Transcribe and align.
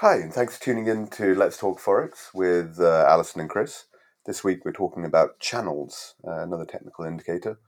Hi, 0.00 0.14
and 0.14 0.32
thanks 0.32 0.56
for 0.56 0.64
tuning 0.64 0.86
in 0.86 1.08
to 1.08 1.34
Let's 1.34 1.58
Talk 1.58 1.78
Forex 1.78 2.32
with 2.32 2.80
uh, 2.80 3.04
Alison 3.06 3.42
and 3.42 3.50
Chris. 3.50 3.84
This 4.24 4.42
week 4.42 4.64
we're 4.64 4.72
talking 4.72 5.04
about 5.04 5.38
channels, 5.40 6.14
uh, 6.26 6.40
another 6.40 6.64
technical 6.64 7.04
indicator. 7.04 7.58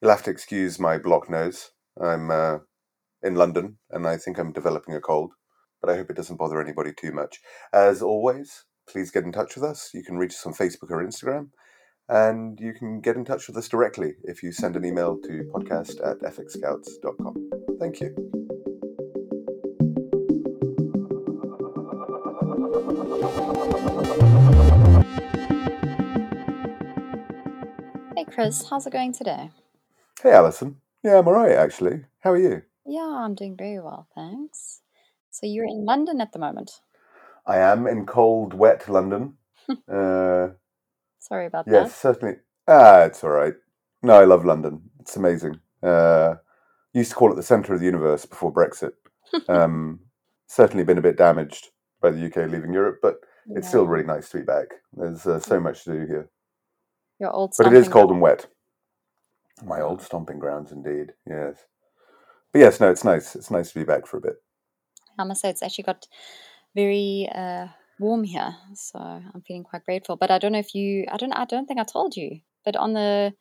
You'll 0.00 0.10
have 0.10 0.22
to 0.22 0.30
excuse 0.30 0.78
my 0.78 0.96
blocked 0.96 1.28
nose. 1.28 1.72
I'm 2.02 2.30
uh, 2.30 2.60
in 3.22 3.34
London 3.34 3.76
and 3.90 4.06
I 4.06 4.16
think 4.16 4.38
I'm 4.38 4.54
developing 4.54 4.94
a 4.94 5.02
cold, 5.02 5.32
but 5.82 5.90
I 5.90 5.96
hope 5.96 6.08
it 6.08 6.16
doesn't 6.16 6.38
bother 6.38 6.62
anybody 6.62 6.94
too 6.94 7.12
much. 7.12 7.40
As 7.74 8.00
always, 8.00 8.64
please 8.88 9.10
get 9.10 9.24
in 9.24 9.32
touch 9.32 9.54
with 9.54 9.64
us. 9.64 9.90
You 9.92 10.02
can 10.02 10.16
reach 10.16 10.32
us 10.32 10.46
on 10.46 10.54
Facebook 10.54 10.90
or 10.90 11.04
Instagram, 11.04 11.50
and 12.08 12.58
you 12.58 12.72
can 12.72 13.02
get 13.02 13.16
in 13.16 13.26
touch 13.26 13.48
with 13.48 13.56
us 13.58 13.68
directly 13.68 14.14
if 14.24 14.42
you 14.42 14.50
send 14.50 14.76
an 14.76 14.86
email 14.86 15.18
to 15.24 15.44
podcast 15.54 16.00
at 16.02 16.20
fxscouts.com. 16.22 17.50
Thank 17.78 18.00
you. 18.00 18.55
Chris, 28.36 28.68
how's 28.68 28.86
it 28.86 28.92
going 28.92 29.14
today? 29.14 29.48
Hey, 30.22 30.32
Alison. 30.32 30.76
Yeah, 31.02 31.20
I'm 31.20 31.26
alright 31.26 31.52
actually. 31.52 32.04
How 32.20 32.32
are 32.32 32.38
you? 32.38 32.60
Yeah, 32.84 33.06
I'm 33.24 33.34
doing 33.34 33.56
very 33.56 33.80
well, 33.80 34.08
thanks. 34.14 34.82
So 35.30 35.46
you're 35.46 35.64
in 35.64 35.86
London 35.86 36.20
at 36.20 36.34
the 36.34 36.38
moment. 36.38 36.82
I 37.46 37.56
am 37.56 37.86
in 37.86 38.04
cold, 38.04 38.52
wet 38.52 38.90
London. 38.90 39.38
uh, 39.70 40.48
Sorry 41.18 41.46
about 41.46 41.64
that. 41.64 41.72
yes, 41.72 41.96
certainly. 41.96 42.34
Ah, 42.68 43.04
it's 43.04 43.24
all 43.24 43.30
right. 43.30 43.54
No, 44.02 44.20
I 44.20 44.24
love 44.24 44.44
London. 44.44 44.82
It's 45.00 45.16
amazing. 45.16 45.58
Uh, 45.82 46.34
used 46.92 47.12
to 47.12 47.16
call 47.16 47.32
it 47.32 47.36
the 47.36 47.42
centre 47.42 47.72
of 47.72 47.80
the 47.80 47.86
universe 47.86 48.26
before 48.26 48.52
Brexit. 48.52 48.92
Um, 49.48 50.00
certainly 50.46 50.84
been 50.84 50.98
a 50.98 51.08
bit 51.08 51.16
damaged 51.16 51.70
by 52.02 52.10
the 52.10 52.26
UK 52.26 52.50
leaving 52.50 52.74
Europe, 52.74 52.98
but 53.00 53.16
it's 53.48 53.68
still 53.68 53.86
really 53.86 54.06
nice 54.06 54.28
to 54.28 54.36
be 54.36 54.44
back. 54.44 54.66
There's 54.92 55.26
uh, 55.26 55.40
so 55.40 55.58
much 55.58 55.84
to 55.84 55.92
do 55.92 56.06
here, 56.06 56.30
Your 57.18 57.30
old 57.30 57.54
but 57.56 57.68
it 57.68 57.72
is 57.72 57.88
cold 57.88 58.10
and 58.10 58.20
wet. 58.20 58.46
My 59.64 59.80
old 59.80 60.02
stomping 60.02 60.38
grounds, 60.38 60.70
indeed. 60.70 61.14
Yes, 61.26 61.64
but 62.52 62.58
yes, 62.60 62.80
no, 62.80 62.90
it's 62.90 63.04
nice. 63.04 63.34
It's 63.34 63.50
nice 63.50 63.72
to 63.72 63.78
be 63.78 63.84
back 63.84 64.06
for 64.06 64.18
a 64.18 64.20
bit. 64.20 64.36
I 65.18 65.24
must 65.24 65.40
say 65.40 65.48
it's 65.48 65.62
actually 65.62 65.84
got 65.84 66.06
very 66.74 67.28
uh, 67.34 67.68
warm 67.98 68.24
here, 68.24 68.54
so 68.74 68.98
I'm 68.98 69.42
feeling 69.46 69.64
quite 69.64 69.84
grateful. 69.84 70.16
But 70.16 70.30
I 70.30 70.38
don't 70.38 70.52
know 70.52 70.58
if 70.58 70.74
you, 70.74 71.06
I 71.10 71.16
don't, 71.16 71.32
I 71.32 71.46
don't 71.46 71.66
think 71.66 71.80
I 71.80 71.84
told 71.84 72.16
you, 72.16 72.40
but 72.64 72.76
on 72.76 72.92
the 72.92 73.32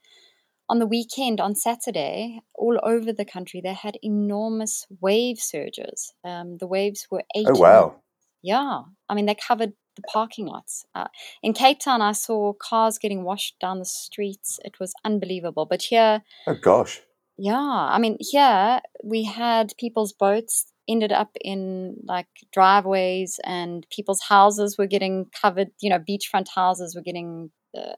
on 0.67 0.79
the 0.79 0.87
weekend 0.87 1.39
on 1.39 1.55
Saturday, 1.55 2.41
all 2.55 2.79
over 2.83 3.13
the 3.13 3.25
country, 3.25 3.61
they 3.61 3.73
had 3.73 3.97
enormous 4.01 4.85
wave 4.99 5.37
surges. 5.37 6.13
Um, 6.23 6.57
the 6.57 6.67
waves 6.67 7.07
were 7.11 7.23
eight. 7.35 7.47
Oh 7.49 7.59
wow! 7.59 8.01
Yeah, 8.41 8.81
I 9.09 9.13
mean 9.13 9.25
they 9.25 9.35
covered 9.35 9.73
the 9.95 10.01
parking 10.13 10.45
lots. 10.47 10.85
Uh, 10.93 11.07
in 11.41 11.53
Cape 11.53 11.79
Town, 11.79 12.01
I 12.01 12.11
saw 12.13 12.53
cars 12.53 12.97
getting 12.97 13.23
washed 13.23 13.55
down 13.59 13.79
the 13.79 13.85
streets. 13.85 14.59
It 14.65 14.79
was 14.79 14.93
unbelievable. 15.03 15.65
But 15.65 15.83
here, 15.83 16.23
Oh 16.47 16.55
gosh! 16.55 17.01
yeah, 17.37 17.57
I 17.95 17.97
mean 17.99 18.17
here 18.19 18.81
we 19.03 19.23
had 19.23 19.73
people's 19.77 20.13
boats 20.13 20.71
ended 20.87 21.11
up 21.11 21.31
in 21.41 21.95
like 22.05 22.27
driveways, 22.53 23.39
and 23.43 23.85
people's 23.89 24.21
houses 24.21 24.77
were 24.77 24.87
getting 24.87 25.25
covered. 25.41 25.69
You 25.81 25.89
know, 25.89 25.99
beachfront 25.99 26.47
houses 26.53 26.95
were 26.95 27.01
getting. 27.01 27.51
Uh, 27.77 27.93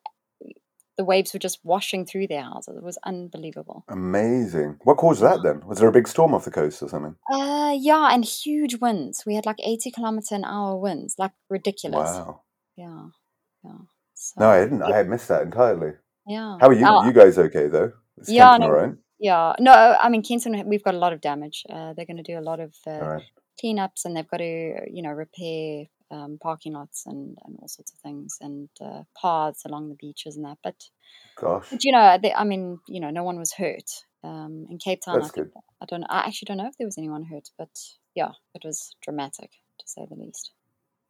the 0.97 1.03
waves 1.03 1.33
were 1.33 1.39
just 1.39 1.59
washing 1.63 2.05
through 2.05 2.27
their 2.27 2.41
houses. 2.41 2.75
It 2.75 2.83
was 2.83 2.97
unbelievable. 3.05 3.85
Amazing. 3.87 4.77
What 4.83 4.97
caused 4.97 5.21
that 5.21 5.41
then? 5.43 5.61
Was 5.65 5.79
there 5.79 5.87
a 5.87 5.91
big 5.91 6.07
storm 6.07 6.33
off 6.33 6.45
the 6.45 6.51
coast 6.51 6.81
or 6.81 6.89
something? 6.89 7.15
Uh, 7.31 7.75
yeah, 7.79 8.09
and 8.11 8.25
huge 8.25 8.75
winds. 8.81 9.23
We 9.25 9.35
had 9.35 9.45
like 9.45 9.59
80 9.63 9.91
kilometer 9.91 10.35
an 10.35 10.43
hour 10.43 10.75
winds, 10.77 11.15
like 11.17 11.31
ridiculous. 11.49 12.09
Wow. 12.09 12.41
Yeah, 12.75 13.05
yeah. 13.63 13.77
So, 14.15 14.41
No, 14.41 14.49
I 14.49 14.59
didn't. 14.63 14.81
I 14.81 14.97
had 14.97 15.07
missed 15.07 15.27
that 15.27 15.43
entirely. 15.43 15.93
yeah. 16.25 16.57
How 16.59 16.67
are 16.69 16.73
you? 16.73 16.85
Uh, 16.85 17.05
You 17.05 17.13
guys 17.13 17.37
okay 17.37 17.67
though? 17.67 17.93
Is 18.17 18.29
yeah, 18.29 18.57
no, 18.57 18.69
right? 18.69 18.93
yeah. 19.19 19.53
No, 19.59 19.71
I 19.71 20.09
mean, 20.09 20.23
Kenton, 20.23 20.67
we've 20.67 20.83
got 20.83 20.95
a 20.95 20.97
lot 20.97 21.13
of 21.13 21.21
damage. 21.21 21.63
Uh, 21.69 21.93
they're 21.93 22.05
going 22.05 22.17
to 22.17 22.23
do 22.23 22.39
a 22.39 22.41
lot 22.41 22.59
of 22.59 22.73
uh, 22.87 22.99
right. 22.99 23.23
cleanups 23.63 24.05
and 24.05 24.15
they've 24.15 24.27
got 24.27 24.37
to, 24.37 24.81
you 24.91 25.03
know, 25.03 25.11
repair 25.11 25.85
um, 26.11 26.37
parking 26.41 26.73
lots 26.73 27.05
and, 27.05 27.37
and 27.45 27.57
all 27.59 27.67
sorts 27.67 27.91
of 27.91 27.99
things 27.99 28.37
and 28.41 28.69
uh, 28.81 29.03
paths 29.19 29.65
along 29.65 29.89
the 29.89 29.95
beaches 29.95 30.35
and 30.35 30.45
that. 30.45 30.57
But, 30.63 30.83
Gosh, 31.35 31.67
but 31.71 31.83
you 31.83 31.91
know, 31.91 32.17
they, 32.21 32.33
I 32.33 32.43
mean, 32.43 32.79
you 32.87 32.99
know, 32.99 33.09
no 33.09 33.23
one 33.23 33.39
was 33.39 33.53
hurt. 33.53 33.89
Um, 34.23 34.65
in 34.69 34.77
Cape 34.79 35.01
Town, 35.05 35.17
I 35.17 35.21
think, 35.21 35.33
good. 35.33 35.51
I 35.81 35.85
don't 35.85 36.01
know, 36.01 36.07
I 36.09 36.19
actually 36.19 36.47
don't 36.47 36.57
know 36.57 36.67
if 36.67 36.77
there 36.77 36.87
was 36.87 36.97
anyone 36.97 37.25
hurt, 37.25 37.49
but 37.57 37.69
yeah, 38.15 38.31
it 38.55 38.63
was 38.65 38.95
dramatic 39.01 39.51
to 39.79 39.87
say 39.87 40.05
the 40.09 40.15
least. 40.15 40.51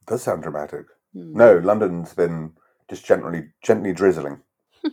Does 0.05 0.23
sound 0.23 0.43
dramatic. 0.43 0.85
Hmm. 1.13 1.33
No, 1.33 1.57
London's 1.57 2.13
been 2.13 2.53
just 2.89 3.05
gently, 3.05 3.49
gently 3.63 3.93
drizzling. 3.93 4.41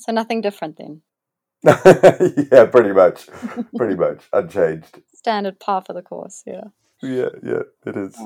So 0.00 0.12
nothing 0.12 0.40
different 0.40 0.78
then. 0.78 1.02
yeah, 2.50 2.64
pretty 2.64 2.92
much, 2.92 3.28
pretty 3.76 3.94
much 3.98 4.22
unchanged. 4.32 5.02
Standard 5.14 5.60
par 5.60 5.82
for 5.82 5.92
the 5.92 6.00
course, 6.00 6.42
yeah. 6.46 6.64
Yeah, 7.02 7.28
yeah, 7.42 7.62
it 7.84 7.96
is. 7.96 8.16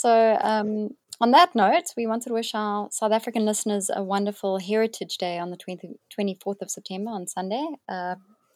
So, 0.00 0.38
um, 0.40 0.96
on 1.20 1.32
that 1.32 1.54
note, 1.54 1.92
we 1.94 2.06
wanted 2.06 2.28
to 2.28 2.32
wish 2.32 2.54
our 2.54 2.88
South 2.90 3.12
African 3.12 3.44
listeners 3.44 3.90
a 3.94 4.02
wonderful 4.02 4.58
Heritage 4.58 5.18
Day 5.18 5.38
on 5.38 5.50
the 5.50 5.58
20, 5.58 5.98
24th 6.18 6.62
of 6.62 6.70
September 6.70 7.10
on 7.10 7.26
Sunday. 7.26 7.66
Uh, 7.86 8.14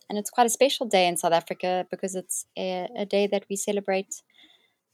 and 0.08 0.16
it's 0.18 0.30
quite 0.30 0.46
a 0.46 0.50
special 0.50 0.86
day 0.86 1.06
in 1.06 1.18
South 1.18 1.34
Africa 1.34 1.86
because 1.90 2.14
it's 2.14 2.46
a, 2.56 2.88
a 2.96 3.04
day 3.04 3.26
that 3.26 3.44
we 3.50 3.56
celebrate 3.56 4.22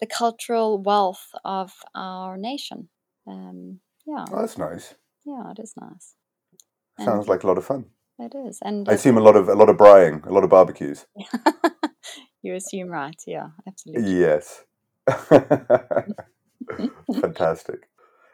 the 0.01 0.07
cultural 0.07 0.83
wealth 0.83 1.29
of 1.45 1.71
our 1.95 2.37
nation. 2.37 2.89
Um, 3.29 3.79
yeah, 4.05 4.25
Oh, 4.33 4.41
that's 4.41 4.59
nice. 4.59 4.95
yeah, 5.25 5.53
it 5.53 5.61
is 5.63 5.75
nice. 5.81 6.17
And 6.99 7.05
Sounds 7.05 7.29
like 7.29 7.45
a 7.45 7.47
lot 7.47 7.59
of 7.59 7.65
fun. 7.65 7.85
it 8.19 8.35
is. 8.35 8.59
And 8.65 8.89
I 8.89 8.95
assume 8.95 9.19
a 9.19 9.21
lot 9.21 9.37
of 9.37 9.49
a 9.49 9.55
lot 9.55 9.69
of 9.69 9.77
braaiing, 9.77 10.27
a 10.27 10.33
lot 10.33 10.43
of 10.43 10.51
barbecues. 10.51 11.07
you 12.43 12.55
assume 12.57 12.89
right. 12.89 13.23
Yeah, 13.25 13.51
absolutely. 13.69 14.19
Yes. 14.19 14.65
Fantastic. 17.21 17.89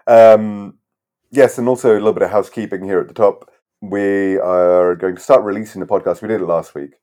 Um, 0.07 0.79
yes, 1.31 1.59
and 1.59 1.69
also 1.69 1.93
a 1.93 1.95
little 1.95 2.13
bit 2.13 2.23
of 2.23 2.31
housekeeping 2.31 2.85
here 2.85 3.01
at 3.01 3.09
the 3.09 3.15
top. 3.15 3.51
We 3.81 4.39
are 4.39 4.95
going 4.97 5.17
to 5.17 5.23
start 5.23 5.45
releasing 5.45 5.81
the 5.81 5.87
podcast. 5.87 6.23
We 6.23 6.29
did 6.29 6.41
it 6.41 6.47
last 6.47 6.75
week, 6.75 6.95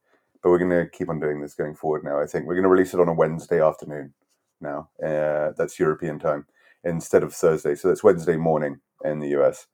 but 0.41 0.49
we're 0.49 0.57
going 0.57 0.69
to 0.71 0.89
keep 0.89 1.09
on 1.09 1.19
doing 1.19 1.41
this 1.41 1.53
going 1.53 1.75
forward 1.75 2.03
now. 2.03 2.19
I 2.19 2.25
think 2.25 2.45
we're 2.45 2.55
going 2.55 2.63
to 2.63 2.69
release 2.69 2.93
it 2.93 2.99
on 2.99 3.09
a 3.09 3.13
Wednesday 3.13 3.61
afternoon 3.61 4.13
now. 4.59 4.89
Uh, 5.03 5.51
that's 5.57 5.79
European 5.79 6.19
time 6.19 6.45
instead 6.83 7.23
of 7.23 7.33
Thursday. 7.33 7.75
So 7.75 7.87
that's 7.87 8.03
Wednesday 8.03 8.37
morning 8.37 8.79
in 9.03 9.19
the 9.19 9.39
US. 9.39 9.67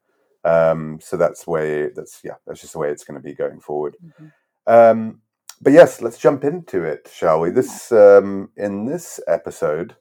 Um, 0.44 1.00
so 1.02 1.18
that's 1.18 1.46
way 1.48 1.90
that's 1.90 2.22
yeah, 2.24 2.36
that's 2.48 2.62
just 2.62 2.74
the 2.74 2.80
way 2.80 2.90
it's 2.90 3.04
going 3.04 3.20
to 3.20 3.24
be 3.24 3.34
going 3.34 3.60
forward. 3.60 3.96
Mhm. 4.04 4.32
Um, 4.68 5.22
but 5.62 5.74
yes, 5.74 6.02
let's 6.02 6.18
jump 6.18 6.44
into 6.44 6.84
it, 6.84 7.10
shall 7.14 7.42
we? 7.42 7.50
This 7.50 7.92
um, 7.92 8.50
in 8.56 8.86
this 8.86 9.20
episode, 9.28 9.96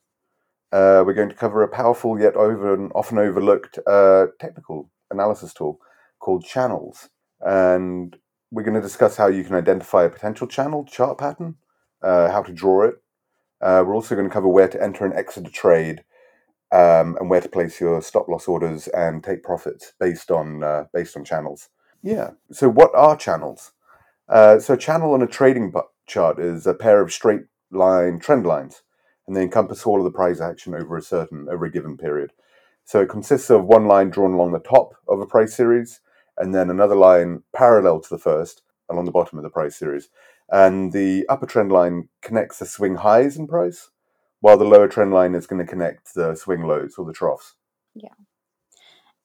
uh, 0.73 1.03
we're 1.05 1.15
going 1.15 1.29
to 1.29 1.35
cover 1.35 1.63
a 1.63 1.69
powerful 1.69 2.21
yet 2.21 2.37
over 2.37 2.75
and 2.75 2.93
often 2.95 3.19
overlooked 3.19 3.79
uh, 3.87 4.27
technical 4.39 4.91
analysis 5.11 5.55
tool 5.55 5.81
called 6.19 6.45
channels, 6.45 7.09
and 7.41 8.17
we're 8.51 8.63
going 8.63 8.75
to 8.75 8.81
discuss 8.81 9.17
how 9.17 9.27
you 9.29 9.45
can 9.45 9.55
identify 9.55 10.05
a 10.05 10.11
potential 10.11 10.47
channel 10.47 10.85
chart 10.85 11.19
pattern, 11.19 11.57
uh, 12.03 12.31
how 12.31 12.43
to 12.43 12.53
draw 12.53 12.85
it. 12.85 12.95
Uh, 13.61 13.83
we're 13.87 13.95
also 13.95 14.15
going 14.15 14.29
to 14.29 14.33
cover 14.33 14.49
where 14.49 14.69
to 14.69 14.83
enter 14.83 15.05
and 15.05 15.15
exit 15.15 15.47
a 15.47 15.51
trade, 15.51 16.05
um, 16.71 17.17
and 17.19 17.31
where 17.31 17.41
to 17.41 17.49
place 17.49 17.81
your 17.81 18.03
stop 18.03 18.29
loss 18.29 18.47
orders 18.47 18.89
and 18.89 19.25
take 19.25 19.43
profits 19.43 19.93
based 19.99 20.31
on 20.31 20.63
uh, 20.63 20.85
based 20.93 21.17
on 21.17 21.25
channels. 21.25 21.69
Yeah. 22.03 22.31
So, 22.53 22.69
what 22.69 22.95
are 22.95 23.17
channels? 23.17 23.73
Uh, 24.29 24.59
so, 24.59 24.75
a 24.75 24.79
channel 24.79 25.15
on 25.15 25.23
a 25.23 25.27
trading 25.27 25.73
chart 26.07 26.39
is 26.39 26.67
a 26.67 26.75
pair 26.75 27.01
of 27.01 27.13
straight 27.13 27.43
line 27.71 28.19
trend 28.19 28.47
lines, 28.47 28.83
and 29.29 29.37
they 29.37 29.43
encompass 29.43 29.87
all 29.87 29.99
of 29.99 30.05
the 30.05 30.11
price 30.11 30.41
action 30.41 30.75
over 30.75 30.97
a 30.97 31.03
certain 31.03 31.47
over 31.49 31.67
a 31.67 31.71
given 31.71 31.97
period. 31.97 32.33
So, 32.85 33.03
it 33.03 33.11
consists 33.11 33.51
of 33.51 33.67
one 33.67 33.87
line 33.87 34.11
drawn 34.11 34.33
along 34.33 34.53
the 34.53 34.59
top 34.59 34.95
of 35.07 35.21
a 35.21 35.27
price 35.27 35.55
series, 35.55 36.01
and 36.39 36.55
then 36.55 36.71
another 36.71 36.97
line 36.97 37.43
parallel 37.55 38.01
to 38.01 38.09
the 38.09 38.19
first 38.19 38.63
along 38.91 39.05
the 39.05 39.13
bottom 39.13 39.39
of 39.39 39.45
the 39.45 39.51
price 39.51 39.77
series. 39.77 40.09
And 40.51 40.93
the 40.93 41.27
upper 41.29 41.45
trend 41.45 41.71
line 41.71 42.09
connects 42.23 42.59
the 42.59 42.67
swing 42.67 42.97
highs 42.97 43.37
in 43.37 43.47
price, 43.47 43.91
while 44.41 44.57
the 44.57 44.65
lower 44.65 44.89
trend 44.89 45.13
line 45.13 45.35
is 45.35 45.47
going 45.47 45.65
to 45.65 45.71
connect 45.71 46.15
the 46.15 46.35
swing 46.35 46.63
lows 46.63 46.95
or 46.97 47.05
the 47.05 47.13
troughs. 47.13 47.55
Yeah. 47.95 48.15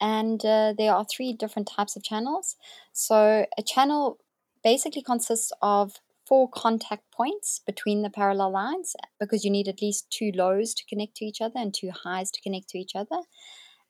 And 0.01 0.44
uh, 0.45 0.73
there 0.77 0.94
are 0.94 1.06
three 1.06 1.31
different 1.31 1.69
types 1.69 1.95
of 1.95 2.03
channels. 2.03 2.57
So 2.91 3.45
a 3.57 3.63
channel 3.63 4.19
basically 4.61 5.01
consists 5.01 5.53
of 5.61 6.01
four 6.25 6.49
contact 6.49 7.03
points 7.11 7.59
between 7.65 8.01
the 8.01 8.09
parallel 8.09 8.51
lines 8.51 8.95
because 9.19 9.43
you 9.43 9.51
need 9.51 9.67
at 9.67 9.81
least 9.81 10.09
two 10.09 10.31
lows 10.33 10.73
to 10.75 10.85
connect 10.85 11.15
to 11.17 11.25
each 11.25 11.41
other 11.41 11.59
and 11.59 11.73
two 11.73 11.91
highs 11.91 12.31
to 12.31 12.41
connect 12.41 12.69
to 12.69 12.79
each 12.79 12.95
other. 12.95 13.21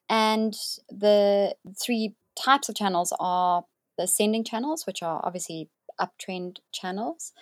And 0.09 0.53
the 0.89 1.55
three 1.81 2.15
types 2.35 2.69
of 2.69 2.75
channels 2.75 3.13
are 3.19 3.65
the 3.97 4.03
ascending 4.03 4.43
channels, 4.43 4.85
which 4.85 5.01
are 5.03 5.21
obviously 5.23 5.69
uptrend 5.99 6.57
channels, 6.71 7.33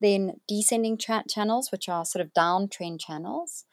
then 0.00 0.40
descending 0.48 0.98
tra- 0.98 1.24
channels, 1.28 1.70
which 1.72 1.88
are 1.88 2.04
sort 2.04 2.24
of 2.24 2.32
downtrend 2.34 3.00
channels, 3.00 3.64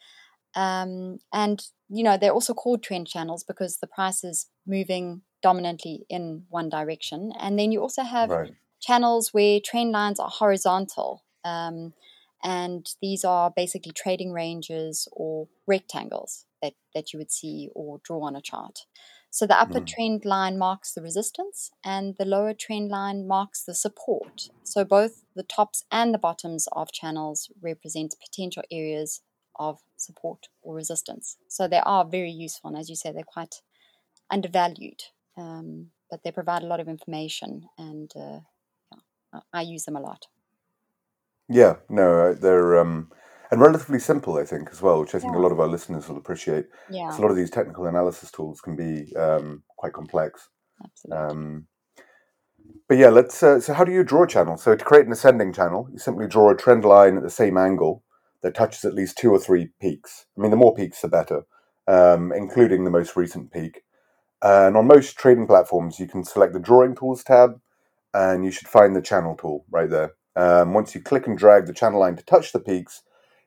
Um, 0.56 1.20
and 1.32 1.62
you 1.90 2.04
know 2.04 2.18
they're 2.18 2.34
also 2.34 2.54
called 2.54 2.84
trend 2.84 3.08
channels 3.08 3.44
because 3.44 3.78
the 3.78 3.88
price 3.88 4.24
is 4.24 4.50
moving 4.66 5.22
dominantly 5.42 6.06
in 6.10 6.46
one 6.50 6.70
direction. 6.70 7.32
And 7.40 7.60
then 7.60 7.72
you 7.72 7.82
also 7.82 8.04
have 8.04 8.32
Right. 8.32 8.56
Channels 8.80 9.34
where 9.34 9.60
trend 9.64 9.92
lines 9.92 10.20
are 10.20 10.30
horizontal. 10.30 11.24
Um, 11.44 11.94
and 12.44 12.86
these 13.02 13.24
are 13.26 13.52
basically 13.56 13.92
trading 13.94 14.32
ranges 14.32 15.08
or 15.12 15.48
rectangles 15.66 16.46
that, 16.62 16.74
that 16.94 17.12
you 17.14 17.20
would 17.20 17.32
see 17.32 17.70
or 17.74 18.00
draw 18.04 18.22
on 18.26 18.36
a 18.36 18.42
chart. 18.42 18.86
So 19.30 19.46
the 19.46 19.60
upper 19.60 19.80
Mm. 19.80 19.88
trend 19.88 20.26
line 20.26 20.58
marks 20.58 20.94
the 20.94 21.02
resistance 21.02 21.72
and 21.84 22.16
the 22.18 22.26
lower 22.26 22.54
trend 22.54 22.90
line 22.90 23.28
marks 23.28 23.64
the 23.64 23.74
support. 23.76 24.50
So 24.64 24.84
both 24.86 25.24
the 25.36 25.44
tops 25.44 25.84
and 25.92 26.14
the 26.14 26.18
bottoms 26.20 26.68
of 26.72 26.92
channels 26.92 27.50
represent 27.62 28.16
potential 28.20 28.64
areas 28.72 29.22
of 29.60 29.80
support 29.96 30.48
or 30.62 30.76
resistance. 30.76 31.38
So 31.48 31.68
they 31.68 31.80
are 31.80 32.06
very 32.06 32.32
useful. 32.32 32.70
And 32.70 32.78
as 32.78 32.90
you 32.90 32.96
say, 32.96 33.12
they're 33.12 33.24
quite 33.24 33.62
undervalued, 34.30 35.04
um, 35.38 35.92
but 36.10 36.24
they 36.24 36.32
provide 36.32 36.64
a 36.64 36.68
lot 36.68 36.80
of 36.80 36.88
information 36.88 37.70
and 37.78 38.12
uh, 38.16 38.40
I- 39.54 39.62
use 39.62 39.86
them 39.86 39.96
a 39.96 40.02
lot. 40.02 40.28
Yeah, 41.50 41.76
no, 41.90 42.20
uh, 42.20 42.34
they're 42.34 42.78
um, 42.78 43.12
and 43.52 43.62
relatively 43.62 44.00
simple, 44.00 44.38
I 44.38 44.44
think, 44.44 44.70
as 44.72 44.82
well, 44.82 45.00
which 45.00 45.16
I 45.16 45.20
think 45.20 45.34
a 45.34 45.40
lot 45.40 45.54
of 45.54 45.60
our 45.60 45.68
listeners 45.68 46.10
will 46.10 46.18
appreciate. 46.18 46.66
Yeah, 46.90 47.18
a 47.18 47.22
lot 47.22 47.32
of 47.32 47.38
these 47.38 47.50
technical 47.50 47.86
analysis 47.86 48.32
tools 48.32 48.60
can 48.60 48.76
be 48.76 49.16
um, 49.16 49.64
quite 49.78 49.94
complex. 49.94 50.50
absolutely. 50.84 51.26
Um, 51.26 51.68
but 52.90 52.98
yeah, 52.98 53.10
let's. 53.10 53.42
Uh, 53.42 53.60
so, 53.60 53.74
how 53.74 53.84
do 53.84 53.92
you 53.92 54.04
draw 54.04 54.24
a 54.24 54.28
channel? 54.28 54.58
So, 54.58 54.76
to 54.76 54.84
create 54.84 55.06
an 55.06 55.12
ascending 55.14 55.54
channel, 55.54 55.88
you 55.92 56.00
simply 56.00 56.28
draw 56.28 56.50
a 56.50 56.56
trend 56.56 56.84
line 56.84 57.18
at 57.18 57.24
the 57.24 57.30
same 57.30 57.58
angle 57.58 58.04
that 58.44 58.56
touches 58.56 58.86
at 58.86 58.94
least 58.94 59.18
two 59.18 59.32
or 59.32 59.40
three 59.40 59.70
peaks. 59.82 60.26
I 60.38 60.42
mean, 60.42 60.52
the 60.52 60.58
more 60.58 60.74
peaks, 60.76 61.02
the 61.02 61.08
better, 61.08 61.44
um, 61.88 62.32
including 62.32 62.84
the 62.84 62.92
most 62.92 63.16
recent 63.16 63.52
peak. 63.52 63.84
And 64.42 64.78
on 64.78 64.88
most 64.88 65.18
trading 65.18 65.48
platforms, 65.48 66.00
you 66.00 66.08
can 66.08 66.24
select 66.24 66.54
the 66.54 66.60
Drawing 66.60 66.96
Tools 66.96 67.24
tab, 67.24 67.60
and 68.14 68.44
you 68.46 68.52
should 68.52 68.68
find 68.68 68.96
the 68.96 69.02
Channel 69.02 69.36
tool 69.36 69.66
right 69.70 69.90
there. 69.90 70.14
Um, 70.36 70.74
once 70.74 70.94
you 70.94 71.02
click 71.02 71.26
and 71.26 71.36
drag 71.36 71.66
the 71.66 71.74
channel 71.74 72.00
line 72.00 72.16
to 72.16 72.24
touch 72.24 72.52
the 72.52 72.60
peaks, 72.60 73.02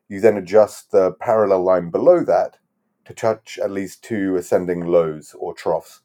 you 0.08 0.20
then 0.20 0.36
adjust 0.36 0.90
the 0.90 1.12
parallel 1.12 1.62
line 1.62 1.88
below 1.90 2.24
that 2.24 2.58
to 3.04 3.14
touch 3.14 3.60
at 3.62 3.70
least 3.70 4.02
two 4.02 4.34
ascending 4.34 4.84
lows 4.86 5.34
or 5.38 5.54
troughs. 5.54 6.00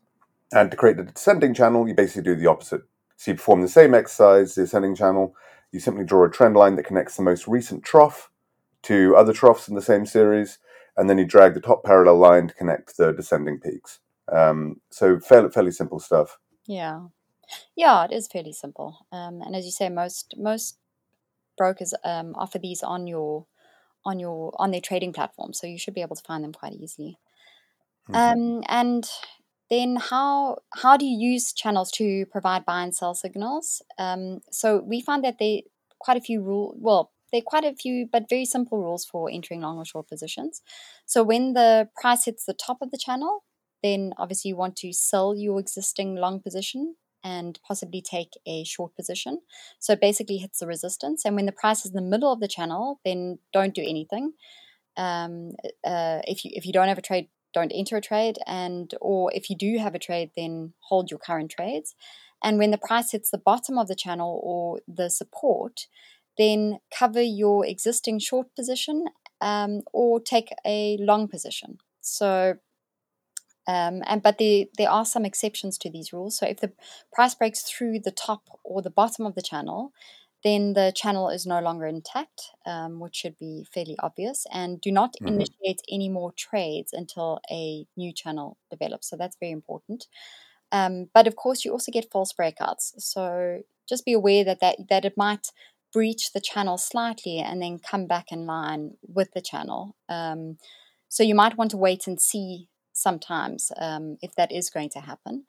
And 0.51 0.69
to 0.69 0.77
create 0.77 0.97
the 0.97 1.03
descending 1.03 1.55
channel, 1.55 1.87
you 1.87 1.95
basically 1.95 2.21
do 2.21 2.35
the 2.35 2.45
opposite. 2.45 2.83
So 3.17 3.31
you 3.31 3.35
perform 3.35 3.61
the 3.63 3.67
same 3.67 3.95
exercise, 3.95 4.53
the 4.53 4.61
ascending 4.63 4.95
channel. 4.95 5.35
You 5.71 5.79
simply 5.79 6.05
draw 6.05 6.23
a 6.23 6.29
trend 6.29 6.55
line 6.55 6.75
that 6.75 6.85
connects 6.85 7.17
the 7.17 7.23
most 7.23 7.47
recent 7.47 7.83
trough 7.83 8.29
to 8.83 9.15
other 9.15 9.33
troughs 9.33 9.67
in 9.67 9.73
the 9.73 9.81
same 9.81 10.05
series, 10.05 10.59
and 10.95 11.09
then 11.09 11.17
you 11.17 11.25
drag 11.25 11.55
the 11.55 11.61
top 11.61 11.83
parallel 11.83 12.19
line 12.19 12.47
to 12.47 12.53
connect 12.53 12.97
the 12.97 13.11
descending 13.11 13.59
peaks. 13.59 13.99
Um, 14.31 14.81
so 14.91 15.19
fairly, 15.19 15.49
fairly 15.49 15.71
simple 15.71 15.99
stuff. 15.99 16.37
Yeah, 16.67 17.05
yeah, 17.75 18.05
it 18.05 18.11
is 18.11 18.27
fairly 18.27 18.53
simple. 18.53 19.05
Um, 19.11 19.41
and 19.41 19.55
as 19.55 19.65
you 19.65 19.71
say, 19.71 19.89
most 19.89 20.35
most 20.37 20.79
brokers 21.57 21.93
um, 22.03 22.35
offer 22.35 22.59
these 22.59 22.83
on 22.83 23.07
your 23.07 23.47
on 24.05 24.19
your 24.19 24.53
on 24.59 24.71
their 24.71 24.81
trading 24.81 25.13
platform, 25.13 25.53
so 25.53 25.67
you 25.67 25.79
should 25.79 25.95
be 25.95 26.01
able 26.03 26.15
to 26.17 26.23
find 26.23 26.43
them 26.43 26.53
quite 26.53 26.73
easily. 26.73 27.19
Mhm. 28.07 28.35
Um, 28.35 28.63
and 28.67 29.09
then 29.69 29.97
how 29.97 30.59
how 30.73 30.97
do 30.97 31.05
you 31.05 31.17
use 31.33 31.53
channels 31.53 31.91
to 31.93 32.25
provide 32.27 32.65
buy 32.65 32.83
and 32.83 32.95
sell 32.95 33.13
signals? 33.15 33.81
Um, 33.97 34.41
so 34.51 34.81
we 34.81 35.01
find 35.01 35.23
that 35.23 35.39
they 35.39 35.65
quite 35.99 36.17
a 36.17 36.21
few 36.21 36.41
rule 36.41 36.75
well 36.77 37.11
there 37.31 37.39
are 37.39 37.43
quite 37.43 37.65
a 37.65 37.73
few 37.75 38.07
but 38.11 38.29
very 38.29 38.45
simple 38.45 38.77
rules 38.77 39.05
for 39.05 39.29
entering 39.29 39.61
long 39.61 39.77
or 39.77 39.85
short 39.85 40.07
positions. 40.07 40.61
So 41.05 41.23
when 41.23 41.53
the 41.53 41.89
price 41.99 42.25
hits 42.25 42.45
the 42.45 42.53
top 42.53 42.77
of 42.81 42.91
the 42.91 42.97
channel, 42.97 43.43
then 43.83 44.13
obviously 44.17 44.49
you 44.49 44.55
want 44.55 44.75
to 44.77 44.93
sell 44.93 45.35
your 45.35 45.59
existing 45.59 46.15
long 46.15 46.39
position 46.41 46.95
and 47.25 47.59
possibly 47.67 48.01
take 48.01 48.33
a 48.45 48.63
short 48.63 48.95
position. 48.95 49.41
So 49.79 49.93
it 49.93 49.99
basically 49.99 50.37
hits 50.37 50.59
the 50.59 50.67
resistance. 50.67 51.25
And 51.25 51.35
when 51.35 51.47
the 51.47 51.51
price 51.51 51.83
is 51.83 51.91
in 51.91 51.95
the 51.95 52.09
middle 52.09 52.31
of 52.31 52.39
the 52.39 52.47
channel, 52.47 53.01
then 53.03 53.39
don't 53.51 53.73
do 53.73 53.81
anything. 53.81 54.33
Um, 54.95 55.53
uh, 55.83 56.21
if 56.25 56.45
you 56.45 56.51
if 56.53 56.65
you 56.65 56.71
don't 56.71 56.87
have 56.87 56.99
a 56.99 57.01
trade, 57.09 57.27
don't 57.53 57.71
enter 57.75 57.97
a 57.97 58.01
trade, 58.01 58.37
and 58.45 58.93
or 59.01 59.31
if 59.33 59.49
you 59.49 59.57
do 59.57 59.77
have 59.79 59.95
a 59.95 59.99
trade, 59.99 60.29
then 60.37 60.73
hold 60.89 61.09
your 61.09 61.19
current 61.19 61.51
trades. 61.51 61.95
And 62.43 62.59
when 62.59 62.71
the 62.71 62.77
price 62.77 63.11
hits 63.11 63.31
the 63.31 63.39
bottom 63.39 63.77
of 63.77 63.87
the 63.87 63.95
channel 63.95 64.39
or 64.43 64.79
the 64.87 65.09
support, 65.09 65.87
then 66.37 66.79
cover 66.97 67.21
your 67.21 67.65
existing 67.65 68.19
short 68.19 68.47
position 68.55 69.05
um, 69.41 69.81
or 69.93 70.19
take 70.19 70.49
a 70.65 70.97
long 70.99 71.27
position. 71.27 71.79
So 72.01 72.55
um, 73.67 74.01
and 74.05 74.21
but 74.21 74.37
there 74.37 74.65
there 74.77 74.89
are 74.89 75.05
some 75.05 75.25
exceptions 75.25 75.77
to 75.79 75.89
these 75.89 76.13
rules. 76.13 76.37
So 76.37 76.45
if 76.47 76.59
the 76.61 76.73
price 77.13 77.35
breaks 77.35 77.63
through 77.63 77.99
the 78.01 78.11
top 78.11 78.43
or 78.63 78.81
the 78.81 78.89
bottom 78.91 79.25
of 79.25 79.35
the 79.35 79.41
channel, 79.41 79.91
then 80.43 80.73
the 80.73 80.91
channel 80.95 81.29
is 81.29 81.45
no 81.47 81.59
longer 81.59 81.87
intact, 81.87 82.51
um, 82.65 82.99
which 82.99 83.15
should 83.15 83.37
be 83.39 83.65
fairly 83.73 83.97
obvious. 83.99 84.45
And 84.51 84.79
do 84.79 84.91
not 84.91 85.15
Mhm. 85.19 85.53
initiate 85.63 85.81
any 85.91 86.09
more 86.09 86.31
trades 86.33 86.93
until 86.93 87.39
a 87.51 87.87
new 87.97 88.13
channel 88.13 88.57
develops. 88.69 89.09
So 89.09 89.17
that's 89.17 89.37
very 89.39 89.51
important. 89.51 90.07
Um, 90.71 91.09
but 91.13 91.27
of 91.27 91.35
course, 91.35 91.63
you 91.63 91.71
also 91.71 91.91
get 91.91 92.11
false 92.11 92.33
breakouts. 92.33 92.93
So 92.99 93.63
just 93.87 94.05
be 94.05 94.13
aware 94.13 94.43
that, 94.43 94.59
that 94.61 94.77
that 94.89 95.05
it 95.05 95.15
might 95.17 95.47
breach 95.93 96.33
the 96.33 96.41
channel 96.41 96.77
slightly 96.77 97.39
and 97.39 97.61
then 97.61 97.79
come 97.79 98.07
back 98.07 98.31
in 98.31 98.45
line 98.45 98.97
with 99.07 99.31
the 99.33 99.41
channel. 99.41 99.95
Um, 100.09 100.57
so 101.07 101.23
you 101.23 101.35
might 101.35 101.57
want 101.57 101.71
to 101.71 101.77
wait 101.77 102.07
and 102.07 102.19
see 102.19 102.67
sometimes 102.95 103.71
um, 103.77 104.17
if 104.21 104.33
that 104.35 104.51
is 104.51 104.69
going 104.69 104.89
to 104.89 104.99
happen. 104.99 105.45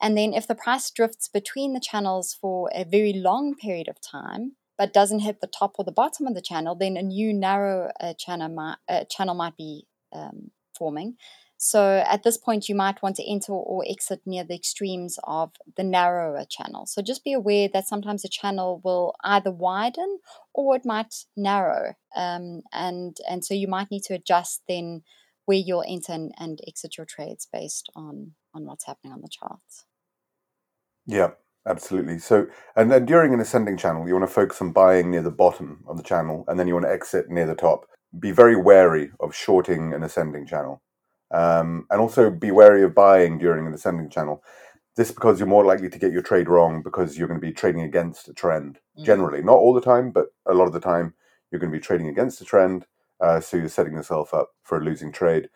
And 0.00 0.16
then 0.16 0.32
if 0.34 0.46
the 0.46 0.54
price 0.54 0.90
drifts 0.90 1.28
between 1.28 1.72
the 1.72 1.80
channels 1.80 2.36
for 2.38 2.70
a 2.74 2.84
very 2.84 3.12
long 3.12 3.54
period 3.54 3.88
of 3.88 4.00
time, 4.00 4.52
but 4.76 4.92
doesn't 4.92 5.20
hit 5.20 5.40
the 5.40 5.48
top 5.48 5.74
or 5.78 5.84
the 5.84 5.90
bottom 5.92 6.26
of 6.26 6.34
the 6.34 6.42
channel, 6.42 6.76
then 6.76 6.96
a 6.96 7.02
new 7.02 7.34
narrow 7.34 7.90
uh, 8.00 8.14
channel 8.14 8.48
might, 8.48 8.76
uh, 8.88 9.04
channel 9.10 9.34
might 9.34 9.56
be 9.56 9.86
um, 10.12 10.50
forming. 10.78 11.16
So 11.60 12.04
at 12.08 12.22
this 12.22 12.38
point, 12.38 12.68
you 12.68 12.76
might 12.76 13.02
want 13.02 13.16
to 13.16 13.28
enter 13.28 13.52
or 13.52 13.84
exit 13.88 14.20
near 14.24 14.44
the 14.44 14.54
extremes 14.54 15.18
of 15.24 15.50
the 15.76 15.82
narrower 15.82 16.44
channel. 16.48 16.86
So 16.86 17.02
just 17.02 17.24
be 17.24 17.32
aware 17.32 17.68
that 17.72 17.88
sometimes 17.88 18.24
a 18.24 18.28
channel 18.28 18.80
will 18.84 19.16
either 19.24 19.50
widen 19.50 20.20
or 20.54 20.76
it 20.76 20.86
might 20.86 21.12
narrow, 21.36 21.94
um, 22.14 22.62
and 22.72 23.16
and 23.28 23.44
so 23.44 23.54
you 23.54 23.66
might 23.66 23.90
need 23.90 24.04
to 24.04 24.14
adjust 24.14 24.62
then 24.68 25.02
where 25.48 25.56
you'll 25.56 25.84
enter 25.88 26.12
and, 26.12 26.30
and 26.38 26.60
exit 26.68 26.98
your 26.98 27.06
trades 27.06 27.48
based 27.50 27.90
on 27.96 28.32
on 28.52 28.66
what's 28.66 28.84
happening 28.84 29.14
on 29.14 29.22
the 29.22 29.30
charts. 29.30 29.86
Yeah, 31.06 31.30
absolutely. 31.66 32.18
So, 32.18 32.48
and 32.76 32.90
then 32.90 33.06
during 33.06 33.32
an 33.32 33.40
ascending 33.40 33.78
channel, 33.78 34.06
you 34.06 34.12
want 34.12 34.28
to 34.28 34.34
focus 34.34 34.60
on 34.60 34.72
buying 34.72 35.10
near 35.10 35.22
the 35.22 35.30
bottom 35.30 35.84
of 35.88 35.96
the 35.96 36.02
channel, 36.02 36.44
and 36.48 36.60
then 36.60 36.68
you 36.68 36.74
want 36.74 36.84
to 36.84 36.92
exit 36.92 37.30
near 37.30 37.46
the 37.46 37.54
top. 37.54 37.86
Be 38.18 38.30
very 38.30 38.56
wary 38.56 39.10
of 39.20 39.34
shorting 39.34 39.94
an 39.94 40.02
ascending 40.02 40.46
channel, 40.46 40.82
um, 41.32 41.86
and 41.90 41.98
also 41.98 42.28
be 42.28 42.50
wary 42.50 42.82
of 42.82 42.94
buying 42.94 43.38
during 43.38 43.66
an 43.66 43.72
ascending 43.72 44.10
channel. 44.10 44.42
This 44.96 45.10
because 45.10 45.38
you're 45.38 45.48
more 45.48 45.64
likely 45.64 45.88
to 45.88 45.98
get 45.98 46.12
your 46.12 46.20
trade 46.20 46.50
wrong 46.50 46.82
because 46.82 47.16
you're 47.16 47.28
going 47.28 47.40
to 47.40 47.46
be 47.46 47.54
trading 47.54 47.82
against 47.82 48.28
a 48.28 48.34
trend. 48.34 48.80
Mm. 48.98 49.06
Generally, 49.06 49.42
not 49.44 49.56
all 49.56 49.72
the 49.72 49.80
time, 49.80 50.10
but 50.10 50.26
a 50.44 50.52
lot 50.52 50.66
of 50.66 50.74
the 50.74 50.80
time, 50.80 51.14
you're 51.50 51.60
going 51.60 51.72
to 51.72 51.78
be 51.78 51.82
trading 51.82 52.08
against 52.08 52.42
a 52.42 52.44
trend. 52.44 52.84
Uh, 53.20 53.40
so 53.40 53.56
you're 53.56 53.68
setting 53.68 53.94
yourself 53.94 54.32
up 54.32 54.50
for 54.62 54.78
a 54.78 54.84
losing 54.84 55.12
trade. 55.12 55.48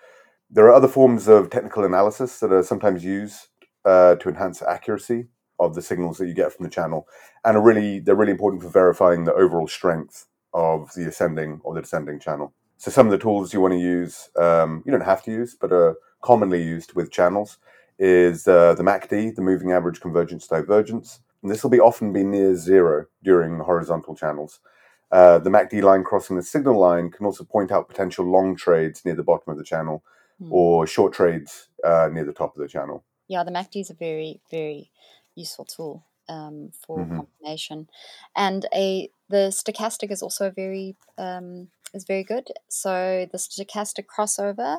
There 0.50 0.66
are 0.66 0.72
other 0.72 0.88
forms 0.88 1.28
of 1.28 1.50
technical 1.50 1.84
analysis 1.84 2.40
that 2.40 2.52
are 2.52 2.62
sometimes 2.62 3.04
used 3.04 3.48
uh, 3.84 4.16
to 4.16 4.28
enhance 4.28 4.62
accuracy 4.62 5.28
of 5.58 5.74
the 5.74 5.82
signals 5.82 6.18
that 6.18 6.26
you 6.26 6.34
get 6.34 6.52
from 6.52 6.64
the 6.64 6.70
channel, 6.70 7.06
and 7.44 7.56
are 7.56 7.62
really 7.62 8.00
they're 8.00 8.16
really 8.16 8.32
important 8.32 8.62
for 8.62 8.68
verifying 8.68 9.24
the 9.24 9.34
overall 9.34 9.68
strength 9.68 10.26
of 10.52 10.92
the 10.94 11.06
ascending 11.08 11.60
or 11.64 11.74
the 11.74 11.80
descending 11.80 12.18
channel. 12.18 12.52
So 12.76 12.90
some 12.90 13.06
of 13.06 13.12
the 13.12 13.18
tools 13.18 13.54
you 13.54 13.60
want 13.60 13.72
to 13.72 13.78
use, 13.78 14.28
um, 14.36 14.82
you 14.84 14.92
don't 14.92 15.02
have 15.02 15.22
to 15.22 15.30
use, 15.30 15.56
but 15.58 15.72
are 15.72 15.96
commonly 16.20 16.62
used 16.62 16.94
with 16.94 17.12
channels, 17.12 17.58
is 17.98 18.48
uh, 18.48 18.74
the 18.74 18.82
MACD, 18.82 19.34
the 19.34 19.42
Moving 19.42 19.70
Average 19.72 20.00
Convergence 20.00 20.48
Divergence, 20.48 21.20
and 21.42 21.50
this 21.50 21.62
will 21.62 21.70
be 21.70 21.80
often 21.80 22.12
be 22.12 22.24
near 22.24 22.56
zero 22.56 23.06
during 23.22 23.60
horizontal 23.60 24.16
channels. 24.16 24.60
Uh, 25.12 25.38
the 25.38 25.50
MACD 25.50 25.82
line 25.82 26.02
crossing 26.04 26.36
the 26.36 26.42
signal 26.42 26.78
line 26.78 27.10
can 27.10 27.26
also 27.26 27.44
point 27.44 27.70
out 27.70 27.88
potential 27.88 28.24
long 28.24 28.56
trades 28.56 29.04
near 29.04 29.14
the 29.14 29.22
bottom 29.22 29.52
of 29.52 29.58
the 29.58 29.64
channel 29.64 30.02
Hmm. 30.38 30.48
or 30.50 30.86
short 30.86 31.12
trades 31.12 31.68
uh, 31.84 32.08
near 32.10 32.24
the 32.24 32.32
top 32.32 32.56
of 32.56 32.62
the 32.62 32.68
channel. 32.68 33.04
Yeah, 33.28 33.44
the 33.44 33.50
MACD 33.52 33.80
is 33.82 33.90
a 33.90 33.94
very, 33.94 34.40
very 34.50 34.90
useful 35.34 35.66
tool 35.66 36.04
um, 36.28 36.70
for 36.86 36.98
Mhm. 36.98 37.16
confirmation, 37.16 37.88
and 38.34 38.66
a 38.74 39.10
the 39.28 39.50
stochastic 39.50 40.10
is 40.10 40.22
also 40.22 40.50
very 40.50 40.96
um, 41.18 41.68
is 41.94 42.04
very 42.04 42.24
good. 42.24 42.48
So 42.68 43.26
the 43.30 43.38
stochastic 43.38 44.06
crossover 44.06 44.78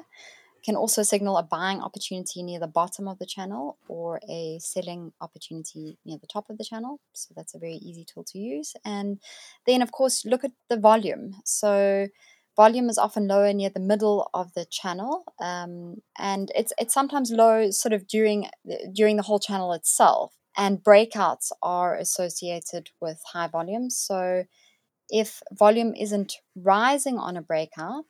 can 0.64 0.76
also 0.76 1.04
signal 1.04 1.38
a 1.38 1.44
buying 1.44 1.82
opportunity 1.82 2.42
near 2.42 2.60
the 2.60 2.68
bottom 2.68 3.08
of 3.08 3.20
the 3.20 3.26
channel 3.26 3.78
or 3.88 4.20
a 4.30 4.60
selling 4.60 5.12
opportunity 5.20 5.98
near 6.06 6.18
the 6.20 6.28
top 6.28 6.50
of 6.50 6.58
the 6.58 6.64
channel. 6.64 7.00
So 7.14 7.34
that's 7.36 7.54
a 7.54 7.60
very 7.60 7.76
easy 7.76 8.06
tool 8.06 8.24
to 8.26 8.40
use. 8.40 8.74
And 8.86 9.20
then, 9.66 9.82
of 9.82 9.92
course, 9.92 10.26
look 10.26 10.44
at 10.44 10.52
the 10.70 10.78
volume. 10.78 11.36
So 11.44 12.08
volume 12.56 12.90
is 12.90 12.98
often 12.98 13.28
lower 13.28 13.52
near 13.52 13.70
the 13.70 13.80
middle 13.80 14.30
of 14.34 14.54
the 14.54 14.66
channel, 14.66 15.26
um, 15.40 15.98
and 16.18 16.52
it's 16.56 16.74
it's 16.78 16.94
sometimes 16.94 17.32
low 17.32 17.72
sort 17.72 17.94
of 17.94 18.08
during 18.08 18.48
during 18.94 19.18
the 19.18 19.24
whole 19.24 19.40
channel 19.40 19.74
itself. 19.74 20.34
And 20.56 20.84
breakouts 20.84 21.52
are 21.64 21.96
associated 21.96 22.92
with 23.02 23.20
high 23.34 23.48
volumes. 23.48 23.98
So 23.98 24.44
if 25.10 25.42
volume 25.52 25.96
isn't 25.96 26.36
rising 26.56 27.18
on 27.18 27.36
a 27.36 27.42
breakout, 27.42 28.06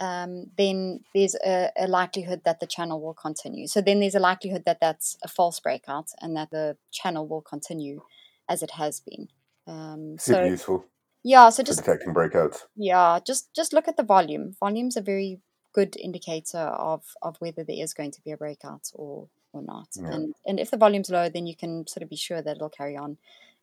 um, 0.00 0.46
then 0.56 1.00
there's 1.14 1.34
a, 1.44 1.70
a, 1.76 1.86
likelihood 1.86 2.42
that 2.44 2.60
the 2.60 2.66
channel 2.66 3.00
will 3.00 3.14
continue. 3.14 3.66
So 3.66 3.80
then 3.80 4.00
there's 4.00 4.14
a 4.14 4.20
likelihood 4.20 4.64
that 4.64 4.80
that's 4.80 5.16
a 5.22 5.28
false 5.28 5.60
breakout 5.60 6.10
and 6.20 6.36
that 6.36 6.50
the 6.50 6.76
channel 6.90 7.28
will 7.28 7.42
continue 7.42 8.02
as 8.48 8.62
it 8.62 8.72
has 8.72 9.00
been. 9.00 9.28
Um, 9.66 10.16
Super 10.18 10.38
so 10.38 10.44
useful 10.44 10.84
yeah, 11.24 11.50
so 11.50 11.62
just 11.62 11.78
detecting 11.78 12.14
breakouts. 12.14 12.64
yeah, 12.74 13.20
just 13.24 13.54
just 13.54 13.72
look 13.72 13.86
at 13.86 13.96
the 13.96 14.02
volume. 14.02 14.56
Volume's 14.58 14.96
a 14.96 15.00
very 15.00 15.40
good 15.72 15.96
indicator 15.96 16.58
of 16.58 17.04
of 17.22 17.36
whether 17.38 17.64
there 17.64 17.82
is 17.82 17.94
going 17.94 18.10
to 18.12 18.22
be 18.22 18.32
a 18.32 18.36
breakout 18.36 18.90
or 18.94 19.28
or 19.52 19.62
not. 19.62 19.88
Yeah. 19.94 20.12
And 20.12 20.34
and 20.44 20.58
if 20.58 20.70
the 20.70 20.76
volume's 20.76 21.10
low, 21.10 21.28
then 21.28 21.46
you 21.46 21.54
can 21.54 21.86
sort 21.86 22.02
of 22.02 22.10
be 22.10 22.16
sure 22.16 22.42
that 22.42 22.56
it'll 22.56 22.68
carry 22.68 22.96
on 22.96 23.18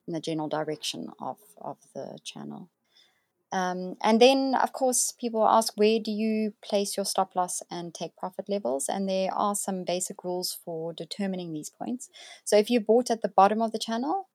in 0.07 0.13
the 0.13 0.21
general 0.21 0.48
direction 0.48 1.09
of 1.19 1.38
of 1.59 1.77
the 1.93 2.17
channel. 2.24 2.69
Um, 3.51 3.96
and 4.01 4.22
then, 4.22 4.56
of 4.62 4.74
course, 4.74 5.13
people 5.20 5.48
ask 5.48 5.74
where 5.75 6.00
do 6.00 6.12
you 6.12 6.53
place 6.63 6.96
your 6.96 7.06
stop 7.06 7.36
loss 7.36 7.63
and 7.72 7.94
take 7.94 8.15
profit 8.15 8.48
levels? 8.48 8.88
And 8.88 9.10
there 9.10 9.34
are 9.34 9.56
some 9.56 9.84
basic 9.84 10.24
rules 10.24 10.58
for 10.63 10.94
determining 10.94 11.51
these 11.51 11.70
points. 11.70 12.10
So, 12.46 12.58
if 12.58 12.70
you 12.70 12.79
bought 12.79 13.10
at 13.10 13.22
the 13.22 13.27
bottom 13.27 13.62
of 13.62 13.72
the 13.72 13.79
channel, 13.79 14.29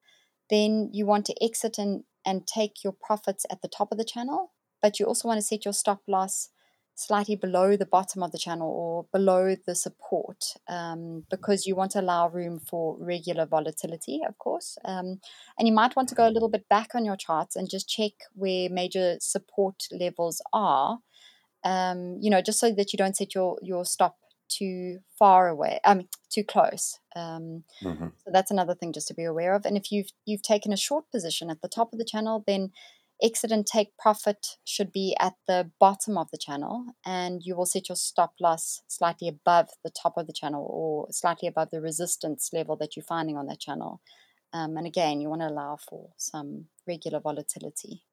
then 0.50 0.90
you 0.92 1.06
want 1.06 1.26
to 1.26 1.44
exit 1.44 1.78
and, 1.78 2.04
and 2.26 2.47
take 2.47 2.83
your 2.83 2.92
profits 2.92 3.47
at 3.50 3.62
the 3.62 3.68
top 3.68 3.92
of 3.92 3.99
the 3.99 4.04
channel, 4.04 4.52
but 4.83 4.99
you 4.99 5.06
also 5.06 5.28
want 5.28 5.38
to 5.38 5.47
set 5.47 5.64
your 5.64 5.75
stop 5.75 6.02
loss 6.06 6.50
slightly 6.94 7.36
below 7.36 7.76
the 7.76 7.86
bottom 7.86 8.22
of 8.22 8.32
the 8.32 8.38
channel 8.38 8.70
or 8.70 9.06
below 9.12 9.56
the 9.66 9.74
support 9.74 10.44
um, 10.68 11.24
because 11.28 11.66
you 11.66 11.74
want 11.74 11.90
to 11.92 12.00
allow 12.00 12.28
room 12.28 12.60
for 12.60 12.96
regular 12.98 13.46
volatility, 13.46 14.20
of 14.26 14.38
course. 14.38 14.78
Um, 14.84 15.20
and 15.58 15.66
you 15.66 15.74
might 15.74 15.96
want 15.96 16.08
to 16.10 16.14
go 16.14 16.26
a 16.26 16.30
little 16.30 16.48
bit 16.48 16.68
back 16.68 16.94
on 16.94 17.04
your 17.04 17.16
charts 17.16 17.56
and 17.56 17.68
just 17.68 17.88
check 17.88 18.12
where 18.34 18.68
major 18.70 19.16
support 19.20 19.84
levels 19.90 20.40
are, 20.52 20.98
um, 21.64 22.18
you 22.20 22.30
know, 22.30 22.42
just 22.42 22.60
so 22.60 22.72
that 22.72 22.92
you 22.92 22.96
don't 22.96 23.16
set 23.16 23.34
your, 23.34 23.58
your 23.62 23.84
stop 23.84 24.16
too 24.48 24.98
far 25.18 25.48
away, 25.48 25.80
I 25.84 25.94
mean, 25.94 26.08
too 26.30 26.44
close. 26.44 27.00
Um, 27.16 27.64
hmm 27.80 28.08
so 28.24 28.30
that's 28.32 28.50
another 28.50 28.74
thing 28.74 28.92
just 28.92 29.08
to 29.08 29.14
be 29.14 29.24
aware 29.24 29.54
of. 29.54 29.66
And 29.66 29.76
if 29.76 29.92
you've 29.92 30.10
you've 30.24 30.42
taken 30.42 30.72
a 30.72 30.78
short 30.78 31.10
position 31.10 31.50
at 31.50 31.60
the 31.60 31.68
top 31.68 31.92
of 31.92 31.98
the 31.98 32.04
channel, 32.04 32.42
then 32.46 32.70
exit 33.23 33.50
and 33.50 33.66
take 33.66 33.97
profit 33.99 34.59
should 34.64 34.92
be 34.92 35.16
at 35.21 35.35
the 35.47 35.71
bottom 35.80 36.18
of 36.18 36.30
the 36.30 36.38
channel, 36.38 36.87
and 37.04 37.42
you 37.44 37.56
will 37.56 37.66
set 37.66 37.88
your 37.88 37.97
stop 37.97 38.35
loss 38.40 38.83
slightly 38.88 39.28
above 39.28 39.68
the 39.83 39.90
top 39.90 40.14
of 40.16 40.26
the 40.26 40.33
channel 40.33 40.66
or 40.68 41.06
slightly 41.11 41.49
above 41.49 41.71
the 41.71 41.80
resistance 41.80 42.50
level 42.52 42.76
that 42.76 42.97
you're 42.97 43.04
finding 43.04 43.37
on 43.37 43.47
that 43.47 43.61
channel. 43.61 44.00
Um, 44.52 44.76
and 44.76 44.87
again, 44.87 45.21
you 45.21 45.28
want 45.28 45.42
to 45.42 45.49
allow 45.49 45.76
for 45.76 46.11
some 46.16 46.66
regular 46.87 47.21
volatility. 47.21 48.04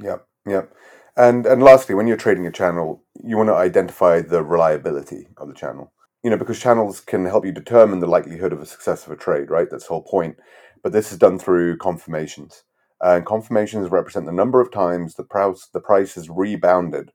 Yep, 0.00 0.26
yep. 0.46 0.72
And 1.16 1.46
and 1.46 1.62
lastly, 1.62 1.94
when 1.94 2.06
you're 2.06 2.16
trading 2.16 2.46
a 2.46 2.52
channel, 2.52 3.04
you 3.22 3.36
want 3.36 3.48
to 3.48 3.54
identify 3.54 4.20
the 4.20 4.42
reliability 4.42 5.28
of 5.36 5.48
the 5.48 5.54
channel. 5.54 5.92
You 6.22 6.30
know, 6.30 6.36
because 6.36 6.60
channels 6.60 7.00
can 7.00 7.24
help 7.24 7.44
you 7.44 7.52
determine 7.52 8.00
the 8.00 8.06
likelihood 8.06 8.52
of 8.52 8.60
a 8.60 8.66
success 8.66 9.06
of 9.06 9.12
a 9.12 9.16
trade, 9.16 9.50
right? 9.50 9.68
That's 9.70 9.84
the 9.84 9.94
whole 9.94 10.02
point. 10.02 10.36
But 10.82 10.92
this 10.92 11.12
is 11.12 11.18
done 11.18 11.38
through 11.38 11.78
confirmations. 11.78 12.64
And 13.00 13.24
confirmations 13.24 13.90
represent 13.90 14.26
the 14.26 14.32
number 14.32 14.60
of 14.60 14.72
times 14.72 15.14
the 15.14 15.24
price 15.24 15.68
the 15.72 15.80
price 15.80 16.14
has 16.14 16.28
rebounded 16.28 17.12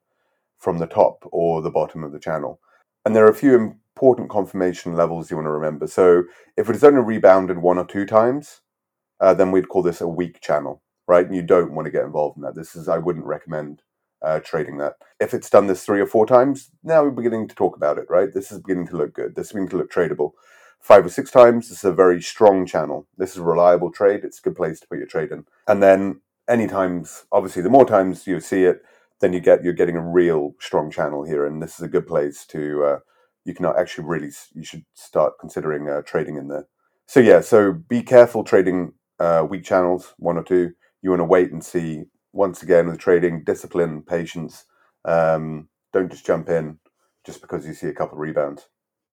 from 0.58 0.78
the 0.78 0.88
top 0.88 1.28
or 1.32 1.62
the 1.62 1.72
bottom 1.72 2.04
of 2.04 2.12
the 2.12 2.20
channel. 2.20 2.60
And 3.06 3.16
there 3.16 3.25
are 3.25 3.32
a 3.32 3.36
few 3.36 3.56
important 3.56 4.30
confirmation 4.30 4.96
levels 4.96 5.30
you 5.30 5.38
want 5.38 5.48
to 5.48 5.52
remember. 5.52 5.88
So 5.88 6.24
if 6.56 6.70
it 6.70 6.74
has 6.74 6.84
only 6.84 7.02
rebounded 7.02 7.58
one 7.58 7.78
or 7.78 7.86
two 7.86 8.06
times, 8.06 8.62
uh, 9.20 9.34
then 9.34 9.52
we'd 9.52 9.70
call 9.70 9.84
this 9.84 10.02
a 10.02 10.08
weak 10.08 10.40
channel, 10.42 10.82
right? 11.08 11.25
And 11.25 11.36
you 11.36 11.42
don't 11.42 11.74
want 11.74 11.86
to 11.86 11.92
get 11.92 12.06
involved 12.06 12.38
in 12.38 12.44
that. 12.44 12.56
This 12.56 12.75
is 12.75 12.88
I 12.88 12.98
wouldn't 12.98 13.25
recommend 13.25 13.82
uh, 14.22 14.40
trading 14.40 14.78
that. 14.78 14.96
If 15.20 15.34
it's 15.34 15.50
done 15.50 15.68
this 15.68 15.84
three 15.84 16.00
or 16.00 16.08
four 16.08 16.25
times, 16.25 16.72
now 16.84 17.04
we're 17.04 17.12
beginning 17.12 17.50
to 17.50 17.56
talk 17.56 17.75
about 17.75 17.98
it, 17.98 18.06
right? 18.10 18.34
This 18.34 18.52
is 18.52 18.60
beginning 18.60 18.88
to 18.88 18.98
look 18.98 19.13
good. 19.13 19.36
This 19.36 19.48
is 19.48 19.52
beginning 19.52 19.70
to 19.70 19.78
look 19.78 19.92
tradable. 19.92 20.32
Five 20.84 21.06
or 21.06 21.10
six 21.10 21.32
times, 21.32 21.70
this 21.70 21.78
is 21.78 21.86
a 21.86 21.94
very 21.94 22.22
strong 22.22 22.66
channel. 22.66 23.08
This 23.18 23.32
is 23.32 23.38
a 23.38 23.44
reliable 23.44 23.90
trade. 23.90 24.25
It's 24.25 24.40
a 24.40 24.42
good 24.42 24.58
place 24.58 24.82
to 24.82 24.88
put 24.88 24.98
your 24.98 25.08
trade 25.08 25.32
in. 25.32 25.46
And 25.66 25.82
then 25.82 26.20
any 26.50 26.68
times, 26.68 27.24
obviously, 27.32 27.62
the 27.62 27.70
more 27.70 27.86
times 27.86 28.28
you 28.28 28.42
see 28.42 28.66
it, 28.66 28.84
then 29.22 29.32
you 29.32 29.40
get 29.40 29.63
you're 29.63 29.72
getting 29.72 29.96
a 29.96 30.06
real 30.06 30.56
strong 30.60 30.92
channel 30.92 31.24
here, 31.24 31.46
and 31.46 31.62
this 31.62 31.75
is 31.75 31.86
a 31.86 31.88
good 31.88 32.06
place 32.06 32.46
to 32.48 32.84
uh, 32.84 33.00
you 33.46 33.54
can 33.54 33.66
actually 33.66 34.04
really 34.04 34.32
you 34.54 34.66
should 34.66 34.84
start 34.94 35.40
considering 35.40 35.88
uh, 35.88 36.02
trading 36.02 36.36
in 36.36 36.50
there. 36.50 36.68
So 37.08 37.22
yeah, 37.22 37.40
so 37.40 37.72
be 37.72 38.04
careful 38.04 38.44
trading 38.44 38.92
uh, 39.20 39.48
weak 39.50 39.63
channels, 39.63 40.13
one 40.18 40.38
or 40.38 40.44
two. 40.44 40.74
You 41.02 41.12
want 41.12 41.22
to 41.22 41.25
wait 41.25 41.52
and 41.54 41.63
see. 41.63 42.04
Once 42.34 42.62
again, 42.62 42.88
with 42.88 42.98
trading, 42.98 43.44
discipline, 43.46 44.02
patience. 44.02 44.66
Um, 45.06 45.70
don't 45.94 46.12
just 46.12 46.25
jump 46.25 46.50
in 46.50 46.80
just 47.24 47.40
because 47.40 47.66
you 47.66 47.74
see 47.74 47.88
a 47.88 47.94
couple 47.94 48.18
rebounds. 48.18 48.68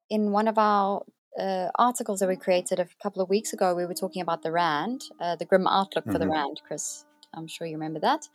In 0.09 0.33
one 0.33 0.49
of 0.49 0.59
our 0.59 1.03
uh, 1.39 1.69
articles 1.77 2.21
that 2.21 2.29
we 2.29 2.37
created 2.37 2.79
a 2.79 2.89
couple 3.03 3.23
of 3.23 3.29
weeks 3.29 3.53
ago, 3.53 3.75
we 3.75 3.87
were 3.87 3.95
talking 3.95 4.23
about 4.23 4.43
the 4.43 4.53
rand, 4.53 5.03
uh, 5.21 5.37
the 5.37 5.45
grim 5.45 5.67
outlook 5.67 6.11
for 6.11 6.19
the 6.19 6.27
hmm 6.27 6.33
rand. 6.33 6.61
Chris, 6.67 7.05
I'm 7.35 7.47
sure 7.47 7.67
you 7.67 7.75
remember 7.75 8.01
that. 8.01 8.29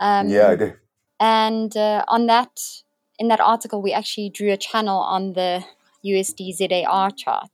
Um, 0.00 0.34
Yeah, 0.34 0.48
I 0.50 0.56
do. 0.56 0.74
and 1.20 1.76
uh, 1.76 2.04
on 2.08 2.26
that, 2.26 2.60
in 3.18 3.28
that 3.28 3.40
article, 3.40 3.82
we 3.82 3.92
actually 3.92 4.30
drew 4.30 4.52
a 4.52 4.56
channel 4.56 4.98
on 4.98 5.32
the 5.34 5.64
USD 6.04 6.52
ZAR 6.52 7.10
chart, 7.10 7.50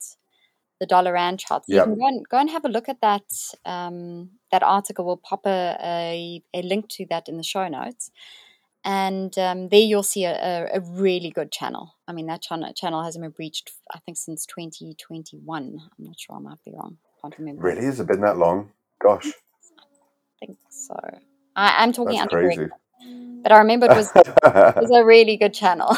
the 0.80 0.86
dollar 0.86 1.12
rand 1.14 1.40
chart. 1.40 1.66
So 1.68 1.76
you 1.76 1.80
Yeah, 1.80 1.82
can 1.82 1.94
go 1.96 2.06
and 2.06 2.28
go 2.28 2.38
and 2.38 2.50
have 2.50 2.64
a 2.64 2.68
look 2.68 2.88
at 2.88 3.00
that. 3.00 3.24
Um, 3.64 4.30
that 4.50 4.62
article 4.62 5.04
will 5.04 5.16
pop 5.18 5.46
a, 5.46 5.76
a, 5.82 6.42
a 6.54 6.62
link 6.62 6.88
to 6.90 7.06
that 7.10 7.28
in 7.28 7.36
the 7.36 7.42
show 7.44 7.68
notes. 7.68 8.10
And 8.84 9.36
um, 9.38 9.68
there 9.68 9.80
you'll 9.80 10.02
see 10.02 10.24
a, 10.24 10.68
a, 10.72 10.80
really 10.80 11.30
good 11.30 11.52
channel. 11.52 11.94
I 12.08 12.12
mean, 12.12 12.26
that 12.26 12.42
channel, 12.42 12.72
channel 12.74 13.04
hasn't 13.04 13.22
been 13.22 13.30
breached, 13.30 13.70
I 13.94 14.00
think, 14.00 14.16
since 14.16 14.44
2021. 14.46 15.80
I'm 15.80 16.04
not 16.04 16.18
sure, 16.18 16.34
I 16.34 16.40
might 16.40 16.64
be 16.64 16.72
wrong. 16.74 16.98
Can't 17.20 17.38
remember. 17.38 17.62
really, 17.62 17.84
has 17.84 18.00
it 18.00 18.08
been 18.08 18.22
that 18.22 18.38
long? 18.38 18.70
Gosh, 19.00 19.26
I 19.26 20.46
think 20.46 20.58
so. 20.68 20.96
I, 21.54 21.76
I'm 21.78 21.92
talking 21.92 22.18
that's 22.18 22.32
crazy. 22.32 22.66
but 23.42 23.52
I 23.52 23.58
remember 23.58 23.86
it 23.86 23.96
was 23.96 24.10
it 24.16 24.26
was 24.44 24.90
a 24.92 25.04
really 25.04 25.36
good 25.36 25.54
channel. 25.54 25.96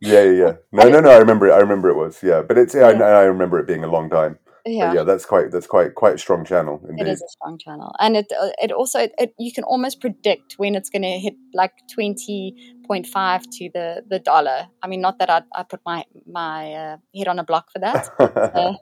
Yeah, 0.00 0.22
yeah, 0.22 0.30
yeah. 0.30 0.52
No, 0.72 0.88
no, 0.88 1.00
no. 1.00 1.10
I 1.10 1.16
remember 1.18 1.48
it. 1.48 1.52
I 1.52 1.58
remember 1.58 1.88
it 1.88 1.96
was. 1.96 2.22
Yeah, 2.22 2.42
but 2.42 2.56
it's. 2.58 2.74
Yeah, 2.74 2.86
I, 2.86 2.92
I 2.92 3.22
remember 3.24 3.58
it 3.58 3.66
being 3.66 3.84
a 3.84 3.88
long 3.88 4.08
time. 4.08 4.38
Yeah, 4.66 4.92
yeah, 4.92 5.02
that's 5.02 5.24
quite. 5.24 5.50
That's 5.50 5.66
quite 5.66 5.94
quite 5.94 6.14
a 6.14 6.18
strong 6.18 6.44
channel 6.44 6.80
it 6.84 6.90
indeed. 6.90 7.08
is 7.08 7.22
a 7.22 7.28
strong 7.28 7.58
channel, 7.58 7.92
and 8.00 8.16
it 8.16 8.32
uh, 8.40 8.50
it 8.62 8.72
also 8.72 9.08
it, 9.18 9.34
you 9.38 9.52
can 9.52 9.64
almost 9.64 10.00
predict 10.00 10.54
when 10.56 10.74
it's 10.74 10.90
going 10.90 11.02
to 11.02 11.18
hit 11.18 11.34
like 11.54 11.72
twenty 11.92 12.54
point 12.86 13.06
five 13.06 13.42
to 13.52 13.70
the 13.72 14.02
the 14.08 14.18
dollar. 14.18 14.68
I 14.82 14.88
mean, 14.88 15.00
not 15.00 15.18
that 15.18 15.30
I 15.30 15.42
I 15.54 15.62
put 15.62 15.80
my 15.86 16.04
my 16.26 16.72
uh, 16.72 16.96
head 17.16 17.28
on 17.28 17.38
a 17.38 17.44
block 17.44 17.70
for 17.72 17.78
that, 17.78 18.08
uh, 18.54 18.74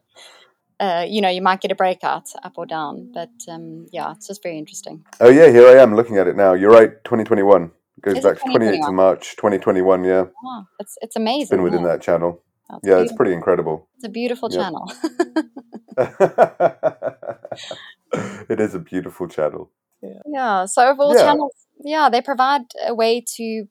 uh, 0.80 1.06
you 1.08 1.20
know, 1.20 1.30
you 1.30 1.42
might 1.42 1.60
get 1.60 1.72
a 1.72 1.76
breakout 1.76 2.28
up 2.42 2.54
or 2.56 2.66
down. 2.66 3.10
But 3.12 3.30
um, 3.48 3.86
yeah, 3.92 4.12
it's 4.12 4.26
just 4.26 4.42
very 4.42 4.58
interesting. 4.58 5.04
oh 5.20 5.30
yeah, 5.30 5.50
here 5.50 5.68
I 5.68 5.82
am 5.82 5.94
looking 5.94 6.18
at 6.18 6.26
it 6.26 6.36
now. 6.36 6.54
You're 6.54 6.72
right. 6.72 6.92
2021 7.04 7.70
goes 8.00 8.18
Is 8.18 8.24
it 8.24 8.28
back 8.28 8.36
to 8.38 8.44
28th 8.44 8.52
2021? 8.52 8.88
of 8.88 8.94
March 8.94 9.36
2021. 9.36 10.04
Yeah, 10.04 10.24
Wow, 10.42 10.66
it's 10.78 10.96
it's 11.00 11.16
it's 11.16 11.50
been 11.50 11.62
within 11.62 11.82
Yeah, 11.82 11.88
that 11.88 12.02
channel. 12.02 12.42
That's 12.68 12.86
Yeah, 12.86 13.00
it's 13.00 13.12
pretty 13.12 13.32
incredible. 13.32 13.88
It's 13.96 14.06
a 14.06 14.08
beautiful 14.08 14.48
Yep. 14.50 14.60
channel. 14.60 14.92
it 18.50 18.60
is 18.60 18.74
a 18.74 18.78
beautiful 18.78 19.28
channel. 19.28 19.70
Yeah. 20.02 20.20
Yeah. 20.26 20.64
So 20.66 20.88
overall 20.88 21.14
Yeah. 21.14 21.24
channels, 21.24 21.54
yeah, 21.84 22.08
they 22.08 22.20
provide 22.20 22.62
a 22.86 22.94
way 22.94 23.24
to. 23.36 23.66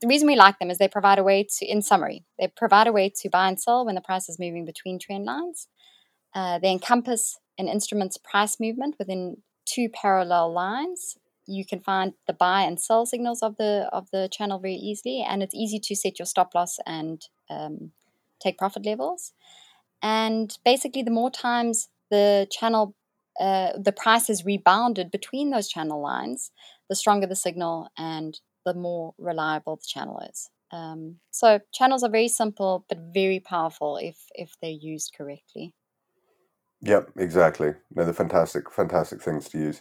The 0.00 0.06
reason 0.06 0.28
we 0.28 0.36
like 0.36 0.58
them 0.60 0.70
is 0.70 0.78
they 0.78 0.86
provide 0.88 1.18
a 1.18 1.24
way 1.24 1.44
to, 1.58 1.66
in 1.66 1.82
summary, 1.82 2.24
they 2.38 2.46
provide 2.46 2.86
a 2.86 2.92
way 2.92 3.12
to 3.20 3.28
buy 3.28 3.48
and 3.48 3.60
sell 3.60 3.84
when 3.84 3.96
the 3.96 4.00
price 4.00 4.28
is 4.28 4.38
moving 4.38 4.64
between 4.64 4.98
trend 5.00 5.24
lines. 5.24 5.66
Uh, 6.34 6.58
they 6.60 6.70
encompass 6.70 7.36
an 7.58 7.66
instrument's 7.68 8.16
price 8.16 8.60
movement 8.60 8.94
within 8.98 9.42
two 9.66 9.88
parallel 9.88 10.52
lines. 10.52 11.16
You 11.46 11.66
can 11.66 11.80
find 11.80 12.12
the 12.28 12.32
buy 12.32 12.62
and 12.62 12.80
sell 12.80 13.06
signals 13.06 13.42
of 13.42 13.56
the 13.56 13.88
of 13.92 14.08
the 14.12 14.28
channel 14.30 14.58
very 14.60 14.76
easily, 14.76 15.24
and 15.28 15.42
it's 15.42 15.54
easy 15.54 15.80
to 15.80 15.96
set 15.96 16.18
your 16.18 16.26
stop 16.26 16.54
loss 16.54 16.78
and 16.86 17.20
um, 17.50 17.90
take 18.40 18.58
profit 18.58 18.84
levels. 18.86 19.32
And 20.02 20.56
basically, 20.64 21.02
the 21.02 21.10
more 21.10 21.30
times 21.30 21.88
the 22.10 22.46
channel, 22.50 22.94
uh, 23.40 23.70
the 23.78 23.92
price 23.92 24.30
is 24.30 24.44
rebounded 24.44 25.10
between 25.10 25.50
those 25.50 25.68
channel 25.68 26.00
lines, 26.00 26.50
the 26.88 26.96
stronger 26.96 27.26
the 27.26 27.36
signal 27.36 27.88
and 27.96 28.40
the 28.64 28.74
more 28.74 29.14
reliable 29.18 29.76
the 29.76 29.86
channel 29.86 30.20
is. 30.30 30.50
Um, 30.70 31.16
so 31.30 31.60
channels 31.72 32.02
are 32.02 32.10
very 32.10 32.28
simple 32.28 32.84
but 32.88 32.98
very 33.14 33.40
powerful 33.40 33.96
if 33.96 34.26
if 34.34 34.54
they're 34.60 34.70
used 34.70 35.14
correctly. 35.16 35.74
Yep, 36.82 37.12
exactly. 37.16 37.74
No, 37.94 38.04
they're 38.04 38.12
fantastic, 38.12 38.70
fantastic 38.70 39.22
things 39.22 39.48
to 39.48 39.58
use. 39.58 39.80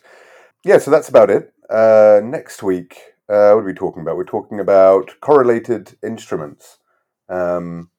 Yeah, 0.64 0.80
so 0.80 0.90
that's 0.90 1.10
about 1.10 1.30
it. 1.30 1.54
Uh, 1.70 2.22
next 2.24 2.64
week, 2.64 2.98
Uh, 3.30 3.52
what 3.52 3.64
are 3.64 3.66
we 3.66 3.74
talking 3.74 4.02
about? 4.02 4.16
We're 4.16 4.24
talking 4.24 4.60
about 4.62 5.12
correlated 5.20 5.98
instruments. 6.02 6.80
Um, 7.28 7.90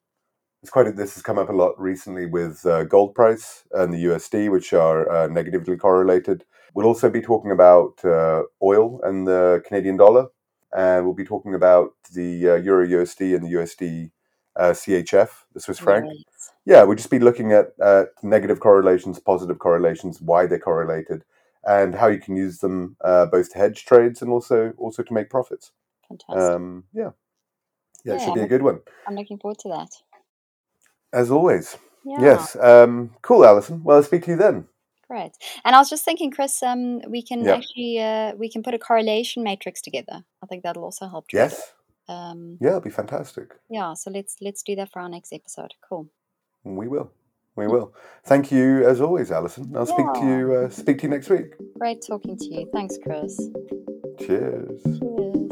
it's 0.63 0.71
quite. 0.71 0.87
A, 0.89 0.93
this 0.93 1.15
has 1.15 1.23
come 1.23 1.39
up 1.39 1.49
a 1.49 1.53
lot 1.53 1.79
recently 1.81 2.27
with 2.27 2.65
uh, 2.67 2.85
gold 2.85 3.15
price 3.15 3.65
and 3.73 3.93
the 3.93 4.05
USD, 4.05 4.51
which 4.51 4.73
are 4.73 5.11
uh, 5.11 5.27
negatively 5.29 5.77
correlated. 5.77 6.45
We'll 6.75 6.87
also 6.87 7.09
be 7.11 7.21
talking 7.21 7.51
about 7.51 8.05
uh, 8.05 8.43
oil 8.63 9.01
and 9.03 9.27
the 9.27 9.63
Canadian 9.67 9.97
dollar, 9.97 10.27
and 10.77 11.05
we'll 11.05 11.15
be 11.15 11.25
talking 11.25 11.55
about 11.55 11.91
the 12.13 12.51
uh, 12.51 12.55
Euro 12.57 12.87
USD 12.87 13.35
and 13.35 13.45
the 13.45 13.53
USD 13.55 14.11
uh, 14.57 14.73
CHF, 14.73 15.29
the 15.55 15.61
Swiss 15.61 15.79
franc. 15.79 16.07
Right. 16.07 16.17
Yeah, 16.65 16.83
we'll 16.83 16.97
just 16.97 17.11
be 17.11 17.19
looking 17.19 17.53
at, 17.53 17.69
at 17.81 18.09
negative 18.23 18.61
correlations, 18.61 19.19
positive 19.19 19.59
correlations, 19.59 20.21
why 20.21 20.47
they're 20.47 20.59
correlated, 20.59 21.25
and 21.65 21.95
how 21.95 22.09
you 22.09 22.19
can 22.19 22.37
use 22.37 22.59
them 22.59 22.97
uh, 23.03 23.27
both 23.27 23.53
to 23.53 23.59
hedge 23.59 23.87
trades 23.87 24.21
and 24.21 24.31
also 24.31 24.73
also 24.77 25.03
to 25.03 25.15
make 25.15 25.31
profits. 25.31 25.73
Fantastic. 26.09 26.55
Um, 26.55 26.85
yeah, 26.93 27.11
yeah, 28.05 28.15
it 28.15 28.21
Yeah, 28.21 28.25
should 28.25 28.35
be 28.35 28.41
a 28.43 28.49
good 28.49 28.63
one. 28.63 28.81
I'm 29.07 29.15
looking 29.15 29.39
forward 29.39 29.59
to 29.61 29.69
that. 29.71 29.91
As 31.13 31.31
always. 31.31 31.77
Yeah. 32.05 32.21
Yes. 32.21 32.57
Um, 32.57 33.11
cool, 33.23 33.45
Alison. 33.45 33.83
Well, 33.85 33.97
I'll 33.97 34.03
speak 34.03 34.25
to 34.25 34.31
you 34.33 34.37
then. 34.37 34.67
Great. 35.09 35.33
And 35.65 35.75
I 35.75 35.79
was 35.79 35.89
just 35.89 36.05
thinking, 36.05 36.31
Chris, 36.31 36.63
um, 36.63 37.01
we 37.09 37.23
can 37.23 37.45
Yeah. 37.45 37.55
actually 37.57 37.99
uh, 38.01 38.35
we 38.37 38.51
can 38.51 38.63
put 38.63 38.75
a 38.75 38.79
correlation 38.79 39.43
matrix 39.43 39.81
together. 39.81 40.25
I 40.43 40.47
think 40.47 40.63
that'll 40.63 40.85
also 40.85 41.09
help. 41.09 41.27
Yes. 41.33 41.73
Um, 42.09 42.59
Yeah, 42.61 42.69
it'll 42.71 42.81
be 42.81 42.91
fantastic. 42.91 43.55
yeah. 43.71 43.95
So 43.95 44.11
let's 44.11 44.37
let's 44.41 44.63
do 44.63 44.75
that 44.77 44.91
for 44.93 45.01
our 45.01 45.09
next 45.09 45.33
episode. 45.33 45.75
Cool. 45.89 46.09
We 46.65 46.89
will. 46.89 47.11
We 47.57 47.67
will. 47.67 47.93
Thank 48.25 48.53
you 48.53 48.87
as 48.89 49.01
always, 49.01 49.33
Alison. 49.33 49.75
I'll 49.77 49.87
speak 49.87 50.07
to 50.15 50.25
you. 50.27 50.53
Uh, 50.55 50.69
speak 50.71 50.99
to 50.99 51.03
you 51.05 51.09
next 51.11 51.29
week. 51.31 51.55
Great 51.79 52.05
talking 52.07 52.37
to 52.37 52.45
you. 52.45 52.71
Thanks, 52.73 52.97
Chris. 53.03 53.37
Cheers. 54.21 54.83
Cheers. 54.85 55.48